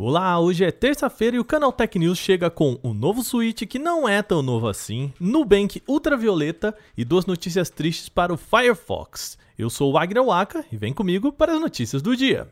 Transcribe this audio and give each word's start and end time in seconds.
Olá, 0.00 0.38
hoje 0.38 0.64
é 0.64 0.70
terça-feira 0.70 1.34
e 1.34 1.40
o 1.40 1.44
Canal 1.44 1.72
Tech 1.72 1.98
News 1.98 2.18
chega 2.18 2.48
com 2.48 2.78
o 2.84 2.94
novo 2.94 3.24
Switch 3.24 3.64
que 3.66 3.80
não 3.80 4.08
é 4.08 4.22
tão 4.22 4.42
novo 4.42 4.68
assim, 4.68 5.12
Nubank 5.18 5.82
Ultravioleta 5.88 6.72
e 6.96 7.04
duas 7.04 7.26
notícias 7.26 7.68
tristes 7.68 8.08
para 8.08 8.32
o 8.32 8.36
Firefox. 8.36 9.36
Eu 9.58 9.68
sou 9.68 9.90
o 9.90 9.94
Wagner 9.94 10.22
Waka 10.22 10.64
e 10.70 10.76
vem 10.76 10.92
comigo 10.92 11.32
para 11.32 11.54
as 11.54 11.60
notícias 11.60 12.00
do 12.00 12.14
dia. 12.14 12.46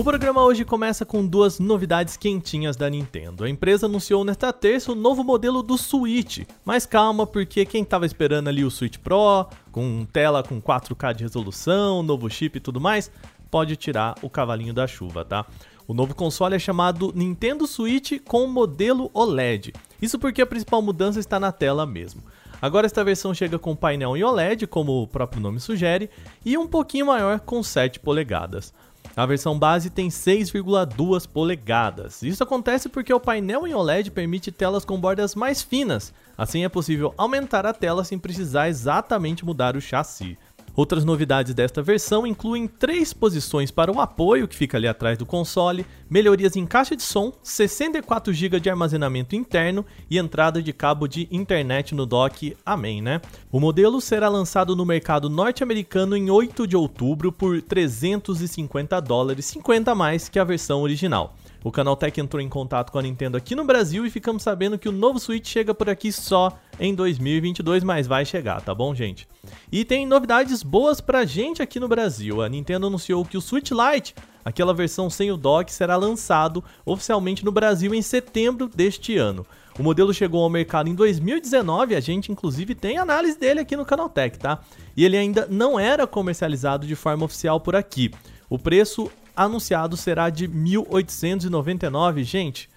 O 0.00 0.02
programa 0.02 0.42
hoje 0.42 0.64
começa 0.64 1.04
com 1.04 1.26
duas 1.26 1.58
novidades 1.58 2.16
quentinhas 2.16 2.74
da 2.74 2.88
Nintendo. 2.88 3.44
A 3.44 3.50
empresa 3.50 3.84
anunciou 3.84 4.24
nesta 4.24 4.50
terça 4.50 4.92
o 4.92 4.94
novo 4.94 5.22
modelo 5.22 5.62
do 5.62 5.76
Switch. 5.76 6.46
Mas 6.64 6.86
calma, 6.86 7.26
porque 7.26 7.66
quem 7.66 7.82
estava 7.82 8.06
esperando 8.06 8.48
ali 8.48 8.64
o 8.64 8.70
Switch 8.70 8.96
Pro, 8.96 9.46
com 9.70 10.06
tela 10.10 10.42
com 10.42 10.58
4K 10.58 11.12
de 11.12 11.24
resolução, 11.24 12.02
novo 12.02 12.30
chip 12.30 12.56
e 12.56 12.60
tudo 12.62 12.80
mais, 12.80 13.10
pode 13.50 13.76
tirar 13.76 14.14
o 14.22 14.30
cavalinho 14.30 14.72
da 14.72 14.86
chuva, 14.86 15.22
tá? 15.22 15.44
O 15.86 15.92
novo 15.92 16.14
console 16.14 16.56
é 16.56 16.58
chamado 16.58 17.12
Nintendo 17.14 17.66
Switch 17.66 18.22
com 18.26 18.46
modelo 18.46 19.10
OLED. 19.12 19.74
Isso 20.00 20.18
porque 20.18 20.40
a 20.40 20.46
principal 20.46 20.80
mudança 20.80 21.20
está 21.20 21.38
na 21.38 21.52
tela 21.52 21.84
mesmo. 21.84 22.22
Agora 22.62 22.86
esta 22.86 23.04
versão 23.04 23.34
chega 23.34 23.58
com 23.58 23.76
painel 23.76 24.16
em 24.16 24.24
OLED, 24.24 24.66
como 24.66 25.02
o 25.02 25.06
próprio 25.06 25.42
nome 25.42 25.60
sugere, 25.60 26.08
e 26.42 26.56
um 26.56 26.66
pouquinho 26.66 27.04
maior 27.04 27.40
com 27.40 27.62
7 27.62 28.00
polegadas. 28.00 28.72
A 29.20 29.26
versão 29.26 29.58
base 29.58 29.90
tem 29.90 30.08
6,2 30.08 31.28
polegadas. 31.28 32.22
Isso 32.22 32.42
acontece 32.42 32.88
porque 32.88 33.12
o 33.12 33.20
painel 33.20 33.66
em 33.66 33.74
OLED 33.74 34.10
permite 34.10 34.50
telas 34.50 34.82
com 34.82 34.98
bordas 34.98 35.34
mais 35.34 35.60
finas. 35.60 36.10
Assim 36.38 36.64
é 36.64 36.70
possível 36.70 37.12
aumentar 37.18 37.66
a 37.66 37.74
tela 37.74 38.02
sem 38.02 38.18
precisar 38.18 38.70
exatamente 38.70 39.44
mudar 39.44 39.76
o 39.76 39.80
chassi. 39.80 40.38
Outras 40.74 41.04
novidades 41.04 41.52
desta 41.52 41.82
versão 41.82 42.26
incluem 42.26 42.66
três 42.66 43.12
posições 43.12 43.70
para 43.70 43.92
o 43.92 44.00
apoio, 44.00 44.46
que 44.46 44.56
fica 44.56 44.76
ali 44.76 44.86
atrás 44.86 45.18
do 45.18 45.26
console, 45.26 45.84
melhorias 46.08 46.56
em 46.56 46.64
caixa 46.64 46.94
de 46.94 47.02
som, 47.02 47.32
64 47.42 48.32
GB 48.32 48.60
de 48.60 48.70
armazenamento 48.70 49.34
interno 49.34 49.84
e 50.08 50.18
entrada 50.18 50.62
de 50.62 50.72
cabo 50.72 51.06
de 51.06 51.28
internet 51.30 51.94
no 51.94 52.06
dock. 52.06 52.56
Amém, 52.64 53.02
né? 53.02 53.20
O 53.50 53.58
modelo 53.58 54.00
será 54.00 54.28
lançado 54.28 54.76
no 54.76 54.86
mercado 54.86 55.28
norte-americano 55.28 56.16
em 56.16 56.30
8 56.30 56.66
de 56.66 56.76
outubro 56.76 57.32
por 57.32 57.60
350 57.60 59.00
dólares, 59.00 59.46
50 59.46 59.94
mais 59.94 60.28
que 60.28 60.38
a 60.38 60.44
versão 60.44 60.82
original. 60.82 61.34
O 61.62 61.70
Canaltech 61.70 62.18
entrou 62.18 62.40
em 62.40 62.48
contato 62.48 62.90
com 62.90 62.98
a 62.98 63.02
Nintendo 63.02 63.36
aqui 63.36 63.54
no 63.54 63.64
Brasil 63.64 64.06
e 64.06 64.10
ficamos 64.10 64.42
sabendo 64.42 64.78
que 64.78 64.88
o 64.88 64.92
novo 64.92 65.18
Switch 65.18 65.46
chega 65.46 65.74
por 65.74 65.90
aqui 65.90 66.10
só 66.10 66.58
em 66.78 66.94
2022, 66.94 67.84
mas 67.84 68.06
vai 68.06 68.24
chegar, 68.24 68.62
tá 68.62 68.74
bom, 68.74 68.94
gente? 68.94 69.28
E 69.70 69.84
tem 69.84 70.06
novidades 70.06 70.62
boas 70.62 71.02
pra 71.02 71.26
gente 71.26 71.60
aqui 71.60 71.78
no 71.78 71.86
Brasil. 71.86 72.40
A 72.40 72.48
Nintendo 72.48 72.86
anunciou 72.86 73.26
que 73.26 73.36
o 73.36 73.42
Switch 73.42 73.72
Lite, 73.72 74.14
aquela 74.42 74.72
versão 74.72 75.10
sem 75.10 75.30
o 75.30 75.36
dock, 75.36 75.70
será 75.70 75.96
lançado 75.96 76.64
oficialmente 76.86 77.44
no 77.44 77.52
Brasil 77.52 77.94
em 77.94 78.00
setembro 78.00 78.66
deste 78.66 79.18
ano. 79.18 79.46
O 79.78 79.82
modelo 79.82 80.14
chegou 80.14 80.42
ao 80.42 80.48
mercado 80.48 80.88
em 80.88 80.94
2019, 80.94 81.94
a 81.94 82.00
gente 82.00 82.32
inclusive 82.32 82.74
tem 82.74 82.96
análise 82.96 83.38
dele 83.38 83.60
aqui 83.60 83.76
no 83.76 83.84
Canaltech, 83.84 84.38
tá? 84.38 84.60
E 84.96 85.04
ele 85.04 85.16
ainda 85.16 85.46
não 85.50 85.78
era 85.78 86.06
comercializado 86.06 86.86
de 86.86 86.94
forma 86.94 87.26
oficial 87.26 87.60
por 87.60 87.76
aqui. 87.76 88.10
O 88.48 88.58
preço 88.58 89.10
anunciado 89.36 89.96
será 89.96 90.30
de 90.30 90.48
1.899, 90.48 92.22
gente. 92.22 92.68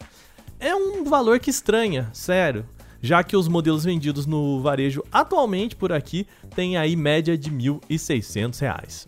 É 0.60 0.76
um 0.76 1.04
valor 1.04 1.40
que 1.40 1.50
estranha, 1.50 2.10
sério. 2.14 2.66
Já 3.02 3.22
que 3.22 3.36
os 3.36 3.50
modelos 3.50 3.84
vendidos 3.84 4.26
no 4.26 4.62
varejo 4.62 5.04
atualmente 5.12 5.76
por 5.76 5.92
aqui 5.92 6.26
têm 6.56 6.78
aí 6.78 6.96
média 6.96 7.38
de 7.38 7.50
R$ 7.50 7.80
1.600. 7.90 9.08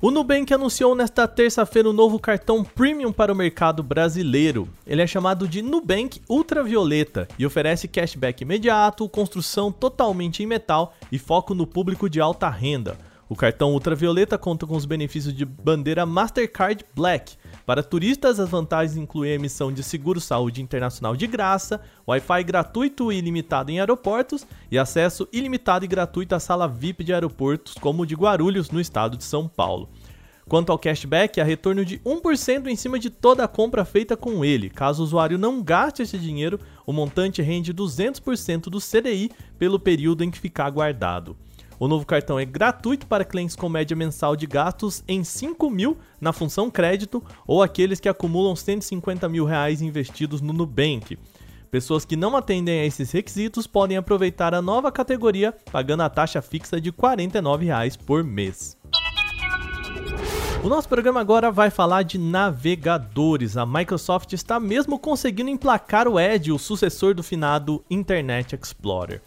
O 0.00 0.12
Nubank 0.12 0.54
anunciou 0.54 0.94
nesta 0.94 1.26
terça-feira 1.26 1.88
o 1.88 1.90
um 1.90 1.94
novo 1.94 2.20
cartão 2.20 2.62
Premium 2.62 3.12
para 3.12 3.32
o 3.32 3.36
mercado 3.36 3.82
brasileiro. 3.82 4.68
Ele 4.86 5.02
é 5.02 5.06
chamado 5.08 5.48
de 5.48 5.60
Nubank 5.60 6.22
Ultravioleta 6.28 7.26
e 7.36 7.44
oferece 7.44 7.88
cashback 7.88 8.42
imediato, 8.42 9.08
construção 9.08 9.72
totalmente 9.72 10.40
em 10.40 10.46
metal 10.46 10.94
e 11.10 11.18
foco 11.18 11.52
no 11.52 11.66
público 11.66 12.08
de 12.08 12.20
alta 12.20 12.48
renda. 12.48 12.96
O 13.30 13.36
cartão 13.36 13.72
Ultravioleta 13.74 14.38
conta 14.38 14.66
com 14.66 14.74
os 14.74 14.86
benefícios 14.86 15.34
de 15.34 15.44
bandeira 15.44 16.06
Mastercard 16.06 16.82
Black. 16.94 17.36
Para 17.66 17.82
turistas, 17.82 18.40
as 18.40 18.48
vantagens 18.48 18.96
incluem 18.96 19.32
a 19.32 19.34
emissão 19.34 19.70
de 19.70 19.82
seguro 19.82 20.18
saúde 20.18 20.62
internacional 20.62 21.14
de 21.14 21.26
graça, 21.26 21.78
Wi-Fi 22.08 22.42
gratuito 22.42 23.12
e 23.12 23.18
ilimitado 23.18 23.70
em 23.70 23.80
aeroportos 23.80 24.46
e 24.70 24.78
acesso 24.78 25.28
ilimitado 25.30 25.84
e 25.84 25.88
gratuito 25.88 26.34
à 26.34 26.40
sala 26.40 26.66
VIP 26.66 27.04
de 27.04 27.12
aeroportos, 27.12 27.74
como 27.74 28.02
o 28.02 28.06
de 28.06 28.14
Guarulhos, 28.14 28.70
no 28.70 28.80
estado 28.80 29.14
de 29.14 29.24
São 29.24 29.46
Paulo. 29.46 29.90
Quanto 30.48 30.72
ao 30.72 30.78
cashback, 30.78 31.38
há 31.38 31.44
retorno 31.44 31.84
de 31.84 31.98
1% 31.98 32.68
em 32.68 32.76
cima 32.76 32.98
de 32.98 33.10
toda 33.10 33.44
a 33.44 33.48
compra 33.48 33.84
feita 33.84 34.16
com 34.16 34.42
ele. 34.42 34.70
Caso 34.70 35.02
o 35.02 35.04
usuário 35.04 35.36
não 35.36 35.62
gaste 35.62 36.00
esse 36.00 36.16
dinheiro, 36.16 36.58
o 36.86 36.94
montante 36.94 37.42
rende 37.42 37.74
200% 37.74 38.70
do 38.70 38.80
CDI 38.80 39.30
pelo 39.58 39.78
período 39.78 40.24
em 40.24 40.30
que 40.30 40.38
ficar 40.38 40.70
guardado. 40.70 41.36
O 41.80 41.86
novo 41.86 42.04
cartão 42.04 42.40
é 42.40 42.44
gratuito 42.44 43.06
para 43.06 43.24
clientes 43.24 43.54
com 43.54 43.68
média 43.68 43.96
mensal 43.96 44.34
de 44.34 44.46
gastos 44.46 45.04
em 45.06 45.22
5 45.22 45.70
mil 45.70 45.96
na 46.20 46.32
função 46.32 46.68
crédito 46.70 47.22
ou 47.46 47.62
aqueles 47.62 48.00
que 48.00 48.08
acumulam 48.08 48.56
150 48.56 49.28
mil 49.28 49.44
reais 49.44 49.80
investidos 49.80 50.40
no 50.40 50.52
Nubank. 50.52 51.16
Pessoas 51.70 52.04
que 52.04 52.16
não 52.16 52.36
atendem 52.36 52.80
a 52.80 52.84
esses 52.84 53.12
requisitos 53.12 53.66
podem 53.66 53.96
aproveitar 53.96 54.54
a 54.54 54.62
nova 54.62 54.90
categoria 54.90 55.54
pagando 55.70 56.02
a 56.02 56.10
taxa 56.10 56.42
fixa 56.42 56.80
de 56.80 56.90
49 56.90 57.66
reais 57.66 57.96
por 57.96 58.24
mês. 58.24 58.76
O 60.64 60.68
nosso 60.68 60.88
programa 60.88 61.20
agora 61.20 61.52
vai 61.52 61.70
falar 61.70 62.02
de 62.02 62.18
navegadores. 62.18 63.56
A 63.56 63.64
Microsoft 63.64 64.32
está 64.32 64.58
mesmo 64.58 64.98
conseguindo 64.98 65.50
emplacar 65.50 66.08
o 66.08 66.18
Edge, 66.18 66.50
o 66.50 66.58
sucessor 66.58 67.14
do 67.14 67.22
finado 67.22 67.84
Internet 67.88 68.58
Explorer. 68.60 69.22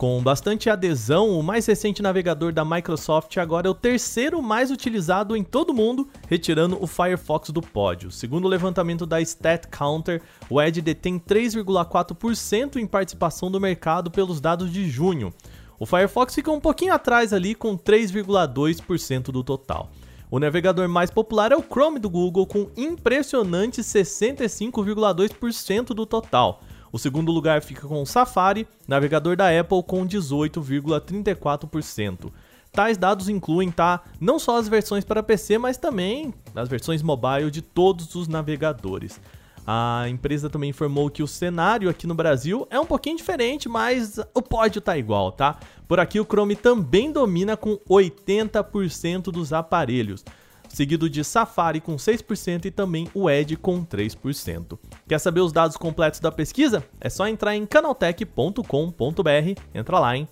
Com 0.00 0.22
bastante 0.22 0.70
adesão, 0.70 1.38
o 1.38 1.42
mais 1.42 1.66
recente 1.66 2.00
navegador 2.00 2.54
da 2.54 2.64
Microsoft 2.64 3.36
agora 3.36 3.66
é 3.66 3.70
o 3.70 3.74
terceiro 3.74 4.40
mais 4.40 4.70
utilizado 4.70 5.36
em 5.36 5.44
todo 5.44 5.72
o 5.72 5.74
mundo, 5.74 6.08
retirando 6.26 6.82
o 6.82 6.86
Firefox 6.86 7.50
do 7.50 7.60
pódio. 7.60 8.10
Segundo 8.10 8.46
o 8.46 8.48
levantamento 8.48 9.04
da 9.04 9.20
StatCounter, 9.20 10.22
o 10.48 10.58
Edge 10.58 10.80
detém 10.80 11.18
3,4% 11.18 12.76
em 12.76 12.86
participação 12.86 13.50
do 13.50 13.60
mercado 13.60 14.10
pelos 14.10 14.40
dados 14.40 14.72
de 14.72 14.88
junho. 14.88 15.34
O 15.78 15.84
Firefox 15.84 16.34
fica 16.34 16.50
um 16.50 16.60
pouquinho 16.60 16.94
atrás 16.94 17.34
ali 17.34 17.54
com 17.54 17.76
3,2% 17.76 19.24
do 19.24 19.44
total. 19.44 19.90
O 20.30 20.38
navegador 20.38 20.88
mais 20.88 21.10
popular 21.10 21.52
é 21.52 21.56
o 21.56 21.62
Chrome 21.62 21.98
do 21.98 22.08
Google 22.08 22.46
com 22.46 22.70
impressionantes 22.74 23.84
65,2% 23.84 25.88
do 25.88 26.06
total. 26.06 26.62
O 26.92 26.98
segundo 26.98 27.30
lugar 27.30 27.62
fica 27.62 27.86
com 27.86 28.02
o 28.02 28.06
Safari, 28.06 28.66
navegador 28.86 29.36
da 29.36 29.48
Apple, 29.48 29.82
com 29.82 30.06
18,34%. 30.06 32.30
Tais 32.72 32.96
dados 32.96 33.28
incluem 33.28 33.70
tá, 33.70 34.02
não 34.20 34.38
só 34.38 34.58
as 34.58 34.68
versões 34.68 35.04
para 35.04 35.22
PC, 35.22 35.58
mas 35.58 35.76
também 35.76 36.32
as 36.54 36.68
versões 36.68 37.02
mobile 37.02 37.50
de 37.50 37.62
todos 37.62 38.14
os 38.14 38.28
navegadores. 38.28 39.20
A 39.66 40.06
empresa 40.08 40.48
também 40.48 40.70
informou 40.70 41.10
que 41.10 41.22
o 41.22 41.28
cenário 41.28 41.88
aqui 41.88 42.06
no 42.06 42.14
Brasil 42.14 42.66
é 42.70 42.80
um 42.80 42.86
pouquinho 42.86 43.16
diferente, 43.16 43.68
mas 43.68 44.18
o 44.34 44.42
pódio 44.42 44.80
tá 44.80 44.96
igual, 44.96 45.30
tá? 45.30 45.58
Por 45.86 46.00
aqui 46.00 46.18
o 46.18 46.24
Chrome 46.24 46.56
também 46.56 47.12
domina 47.12 47.56
com 47.56 47.76
80% 47.88 49.24
dos 49.24 49.52
aparelhos 49.52 50.24
seguido 50.70 51.10
de 51.10 51.22
Safari 51.22 51.80
com 51.80 51.96
6% 51.96 52.64
e 52.64 52.70
também 52.70 53.08
o 53.12 53.28
Edge 53.28 53.56
com 53.56 53.84
3%. 53.84 54.78
Quer 55.06 55.18
saber 55.18 55.40
os 55.40 55.52
dados 55.52 55.76
completos 55.76 56.20
da 56.20 56.32
pesquisa? 56.32 56.82
É 57.00 57.10
só 57.10 57.28
entrar 57.28 57.54
em 57.54 57.66
canaltech.com.br. 57.66 59.60
Entra 59.74 59.98
lá, 59.98 60.16
hein? 60.16 60.28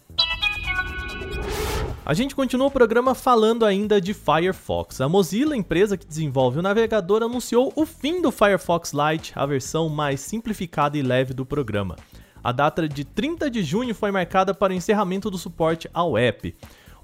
A 2.07 2.15
gente 2.15 2.35
continua 2.35 2.69
o 2.69 2.71
programa 2.71 3.15
falando 3.15 3.67
ainda 3.67 4.01
de 4.01 4.15
Firefox. 4.15 5.03
A 5.03 5.09
Mozilla, 5.11 5.55
empresa 5.55 5.95
que 5.95 6.07
desenvolve 6.07 6.59
o 6.59 6.63
navegador, 6.63 7.23
anunciou 7.23 7.71
o 7.77 7.85
fim 7.85 8.23
do 8.23 8.33
Firefox 8.33 8.95
Lite, 8.95 9.33
a 9.35 9.45
versão 9.45 9.91
mais 9.91 10.21
simplificada 10.21 10.97
e 10.97 11.03
leve 11.03 11.35
do 11.35 11.45
programa. 11.45 11.97
A 12.43 12.51
data 12.51 12.89
de 12.89 13.05
30 13.05 13.51
de 13.51 13.63
junho 13.63 13.95
foi 13.95 14.11
marcada 14.11 14.55
para 14.55 14.73
o 14.73 14.77
encerramento 14.77 15.31
do 15.31 15.37
suporte 15.37 15.91
ao 15.93 16.17
app. 16.17 16.57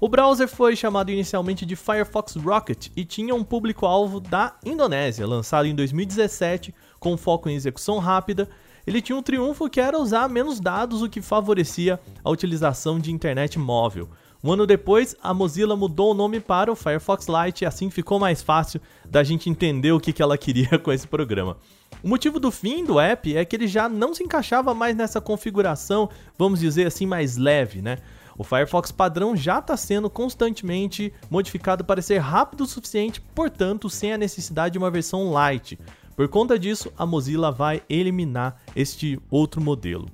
O 0.05 0.07
browser 0.07 0.47
foi 0.47 0.75
chamado 0.75 1.09
inicialmente 1.09 1.65
de 1.65 1.75
Firefox 1.75 2.35
Rocket 2.35 2.89
e 2.95 3.03
tinha 3.03 3.33
um 3.33 3.43
público-alvo 3.43 4.19
da 4.19 4.53
Indonésia, 4.63 5.25
lançado 5.25 5.65
em 5.65 5.73
2017 5.73 6.75
com 6.99 7.17
foco 7.17 7.49
em 7.49 7.55
execução 7.55 7.97
rápida. 7.97 8.47
Ele 8.85 9.01
tinha 9.01 9.15
um 9.15 9.23
triunfo 9.23 9.67
que 9.67 9.81
era 9.81 9.97
usar 9.97 10.29
menos 10.29 10.59
dados, 10.59 11.01
o 11.01 11.09
que 11.09 11.23
favorecia 11.23 11.99
a 12.23 12.29
utilização 12.29 12.99
de 12.99 13.11
internet 13.11 13.57
móvel. 13.57 14.07
Um 14.43 14.51
ano 14.51 14.67
depois, 14.67 15.15
a 15.23 15.33
Mozilla 15.33 15.75
mudou 15.75 16.11
o 16.11 16.13
nome 16.13 16.39
para 16.39 16.71
o 16.71 16.75
Firefox 16.75 17.25
Lite 17.27 17.63
e 17.63 17.65
assim 17.65 17.89
ficou 17.89 18.19
mais 18.19 18.43
fácil 18.43 18.79
da 19.09 19.23
gente 19.23 19.49
entender 19.49 19.91
o 19.91 19.99
que, 19.99 20.21
ela 20.21 20.37
queria 20.37 20.77
com 20.77 20.91
esse 20.91 21.07
programa. 21.07 21.57
O 22.03 22.07
motivo 22.07 22.39
do 22.39 22.51
fim 22.51 22.85
do 22.85 22.99
app 22.99 23.35
é 23.35 23.43
que 23.43 23.55
ele 23.55 23.67
já 23.67 23.89
não 23.89 24.13
se 24.13 24.21
encaixava 24.21 24.71
mais 24.75 24.95
nessa 24.95 25.19
configuração, 25.19 26.07
vamos 26.37 26.59
dizer 26.59 26.85
assim, 26.85 27.07
mais 27.07 27.37
leve, 27.37 27.81
né? 27.81 27.97
O 28.37 28.43
Firefox 28.43 28.91
padrão 28.91 29.35
já 29.35 29.59
está 29.59 29.77
sendo 29.77 30.09
constantemente 30.09 31.13
modificado 31.29 31.83
para 31.83 32.01
ser 32.01 32.17
rápido 32.17 32.61
o 32.61 32.67
suficiente, 32.67 33.21
portanto, 33.33 33.89
sem 33.89 34.13
a 34.13 34.17
necessidade 34.17 34.73
de 34.73 34.77
uma 34.77 34.91
versão 34.91 35.31
light. 35.31 35.79
Por 36.15 36.27
conta 36.27 36.59
disso, 36.59 36.91
a 36.97 37.05
Mozilla 37.05 37.51
vai 37.51 37.81
eliminar 37.89 38.61
este 38.75 39.19
outro 39.29 39.61
modelo. 39.61 40.07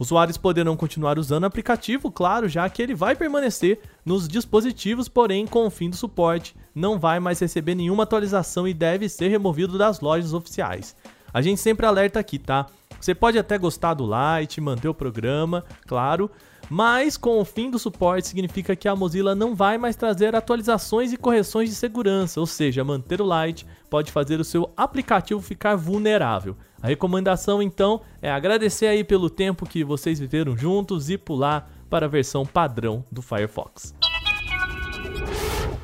Usuários 0.00 0.38
poderão 0.38 0.76
continuar 0.76 1.18
usando 1.18 1.42
o 1.42 1.46
aplicativo, 1.46 2.10
claro, 2.10 2.48
já 2.48 2.66
que 2.70 2.80
ele 2.80 2.94
vai 2.94 3.14
permanecer 3.14 3.80
nos 4.04 4.26
dispositivos, 4.26 5.08
porém, 5.08 5.46
com 5.46 5.66
o 5.66 5.70
fim 5.70 5.90
do 5.90 5.96
suporte, 5.96 6.56
não 6.74 6.98
vai 6.98 7.20
mais 7.20 7.38
receber 7.38 7.74
nenhuma 7.74 8.04
atualização 8.04 8.66
e 8.66 8.72
deve 8.72 9.08
ser 9.10 9.28
removido 9.28 9.76
das 9.76 10.00
lojas 10.00 10.32
oficiais. 10.32 10.96
A 11.32 11.42
gente 11.42 11.60
sempre 11.60 11.84
alerta 11.84 12.18
aqui, 12.18 12.38
tá? 12.38 12.66
Você 12.98 13.14
pode 13.14 13.38
até 13.38 13.58
gostar 13.58 13.94
do 13.94 14.06
Lite, 14.06 14.60
manter 14.60 14.88
o 14.88 14.94
programa, 14.94 15.64
claro, 15.86 16.30
mas 16.70 17.16
com 17.16 17.40
o 17.40 17.44
fim 17.44 17.68
do 17.68 17.80
suporte 17.80 18.28
significa 18.28 18.76
que 18.76 18.86
a 18.86 18.94
Mozilla 18.94 19.34
não 19.34 19.56
vai 19.56 19.76
mais 19.76 19.96
trazer 19.96 20.36
atualizações 20.36 21.12
e 21.12 21.16
correções 21.16 21.68
de 21.68 21.74
segurança, 21.74 22.38
ou 22.38 22.46
seja, 22.46 22.84
manter 22.84 23.20
o 23.20 23.26
Lite 23.26 23.66
pode 23.90 24.12
fazer 24.12 24.38
o 24.38 24.44
seu 24.44 24.70
aplicativo 24.76 25.40
ficar 25.40 25.74
vulnerável. 25.74 26.56
A 26.80 26.86
recomendação 26.86 27.60
então 27.60 28.00
é 28.22 28.30
agradecer 28.30 28.86
aí 28.86 29.02
pelo 29.02 29.28
tempo 29.28 29.66
que 29.68 29.82
vocês 29.82 30.20
viveram 30.20 30.56
juntos 30.56 31.10
e 31.10 31.18
pular 31.18 31.68
para 31.90 32.06
a 32.06 32.08
versão 32.08 32.46
padrão 32.46 33.04
do 33.10 33.20
Firefox. 33.20 33.92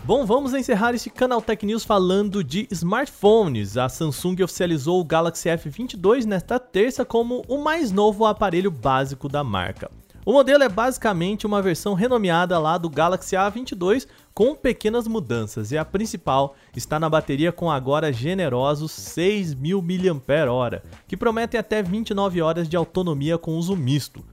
Bom, 0.04 0.24
vamos 0.24 0.54
encerrar 0.54 0.94
este 0.94 1.10
Canal 1.10 1.42
Tech 1.42 1.66
News 1.66 1.84
falando 1.84 2.44
de 2.44 2.68
smartphones. 2.70 3.76
A 3.76 3.88
Samsung 3.88 4.40
oficializou 4.44 5.00
o 5.00 5.04
Galaxy 5.04 5.48
F22 5.48 6.24
nesta 6.24 6.60
terça 6.60 7.04
como 7.04 7.42
o 7.48 7.58
mais 7.58 7.90
novo 7.90 8.24
aparelho 8.24 8.70
básico 8.70 9.28
da 9.28 9.42
marca. 9.42 9.90
O 10.26 10.32
modelo 10.32 10.64
é 10.64 10.68
basicamente 10.68 11.46
uma 11.46 11.62
versão 11.62 11.94
renomeada 11.94 12.58
lá 12.58 12.76
do 12.76 12.90
Galaxy 12.90 13.36
A22 13.36 14.08
com 14.34 14.56
pequenas 14.56 15.06
mudanças 15.06 15.70
e 15.70 15.78
a 15.78 15.84
principal 15.84 16.56
está 16.74 16.98
na 16.98 17.08
bateria 17.08 17.52
com 17.52 17.70
agora 17.70 18.12
generosos 18.12 18.90
6.000 18.90 19.80
mAh, 20.12 20.82
que 21.06 21.16
prometem 21.16 21.60
até 21.60 21.80
29 21.80 22.42
horas 22.42 22.68
de 22.68 22.76
autonomia 22.76 23.38
com 23.38 23.54
uso 23.54 23.76
misto. 23.76 24.24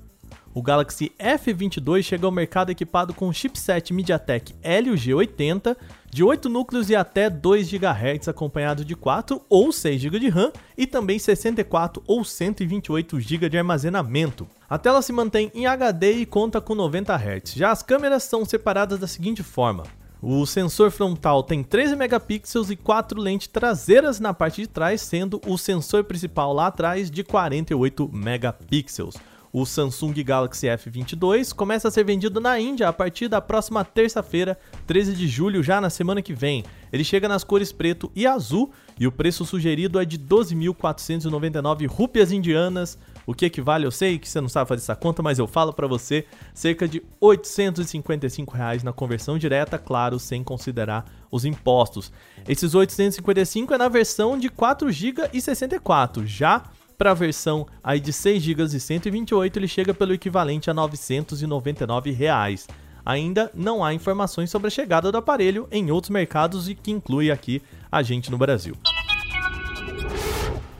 O 0.55 0.61
Galaxy 0.61 1.11
F22 1.19 2.03
chega 2.03 2.27
ao 2.27 2.31
mercado 2.31 2.69
equipado 2.69 3.11
com 3.11 3.33
chipset 3.33 3.91
MediaTek 3.91 4.53
Helio 4.61 4.93
G80 4.93 5.75
de 6.11 6.23
8 6.23 6.47
núcleos 6.47 6.91
e 6.91 6.95
até 6.95 7.27
2 7.27 7.71
GHz, 7.71 8.27
acompanhado 8.27 8.85
de 8.85 8.95
4 8.95 9.41
ou 9.49 9.71
6 9.71 9.99
GB 9.99 10.19
de 10.19 10.29
RAM 10.29 10.51
e 10.77 10.85
também 10.85 11.17
64 11.17 12.03
ou 12.05 12.23
128 12.23 13.19
GB 13.19 13.49
de 13.49 13.57
armazenamento. 13.57 14.47
A 14.69 14.77
tela 14.77 15.01
se 15.01 15.11
mantém 15.11 15.51
em 15.55 15.65
HD 15.65 16.11
e 16.11 16.25
conta 16.25 16.61
com 16.61 16.75
90 16.75 17.15
Hz. 17.15 17.53
Já 17.55 17.71
as 17.71 17.81
câmeras 17.81 18.21
são 18.21 18.45
separadas 18.45 18.99
da 18.99 19.07
seguinte 19.07 19.41
forma: 19.41 19.85
o 20.21 20.45
sensor 20.45 20.91
frontal 20.91 21.41
tem 21.41 21.63
13 21.63 21.95
megapixels 21.95 22.69
e 22.69 22.75
4 22.75 23.19
lentes 23.19 23.47
traseiras 23.47 24.19
na 24.19 24.35
parte 24.35 24.61
de 24.61 24.67
trás, 24.67 25.01
sendo 25.01 25.41
o 25.47 25.57
sensor 25.57 26.03
principal 26.03 26.53
lá 26.53 26.67
atrás 26.67 27.09
de 27.09 27.23
48 27.23 28.07
megapixels. 28.13 29.15
O 29.55 29.67
Samsung 29.67 30.13
Galaxy 30.23 30.65
F22 30.65 31.53
começa 31.53 31.87
a 31.87 31.91
ser 31.91 32.03
vendido 32.03 32.41
na 32.41 32.59
Índia 32.59 32.89
a 32.89 32.91
partir 32.91 33.27
da 33.27 33.39
próxima 33.39 33.85
terça-feira, 33.85 34.57
13 34.87 35.13
de 35.13 35.27
julho, 35.27 35.61
já 35.61 35.79
na 35.79 35.91
semana 35.91 36.23
que 36.23 36.33
vem. 36.33 36.65
Ele 36.91 37.03
chega 37.03 37.27
nas 37.27 37.43
cores 37.43 37.71
preto 37.71 38.11
e 38.15 38.25
azul 38.25 38.71
e 38.99 39.05
o 39.05 39.11
preço 39.11 39.45
sugerido 39.45 39.99
é 39.99 40.05
de 40.05 40.17
12.499 40.17 41.87
rúpias 41.87 42.31
indianas, 42.31 42.97
o 43.27 43.33
que 43.35 43.45
equivale, 43.45 43.85
eu 43.85 43.91
sei 43.91 44.17
que 44.17 44.27
você 44.27 44.41
não 44.41 44.49
sabe 44.49 44.67
fazer 44.67 44.81
essa 44.81 44.95
conta, 44.95 45.21
mas 45.21 45.37
eu 45.37 45.45
falo 45.45 45.71
para 45.71 45.85
você, 45.85 46.25
cerca 46.51 46.87
de 46.87 47.03
855 47.21 48.57
reais 48.57 48.81
na 48.81 48.91
conversão 48.91 49.37
direta, 49.37 49.77
claro, 49.77 50.17
sem 50.17 50.43
considerar 50.43 51.05
os 51.29 51.45
impostos. 51.45 52.11
Esses 52.47 52.73
855 52.73 53.71
é 53.71 53.77
na 53.77 53.87
versão 53.87 54.35
de 54.35 54.49
4 54.49 54.91
GB 54.91 55.29
e 55.31 55.39
64, 55.39 56.25
já 56.25 56.63
para 56.97 57.11
a 57.11 57.13
versão 57.13 57.67
aí 57.83 57.99
de 57.99 58.13
6 58.13 58.41
GB 58.41 58.63
e 58.63 58.79
128, 58.79 59.59
ele 59.59 59.67
chega 59.67 59.93
pelo 59.93 60.13
equivalente 60.13 60.69
a 60.69 60.73
999 60.73 62.11
reais. 62.11 62.65
Ainda 63.05 63.51
não 63.53 63.83
há 63.83 63.93
informações 63.93 64.49
sobre 64.49 64.67
a 64.67 64.71
chegada 64.71 65.11
do 65.11 65.17
aparelho 65.17 65.67
em 65.71 65.91
outros 65.91 66.09
mercados 66.09 66.69
e 66.69 66.75
que 66.75 66.91
inclui 66.91 67.31
aqui 67.31 67.61
a 67.91 68.01
gente 68.01 68.31
no 68.31 68.37
Brasil. 68.37 68.77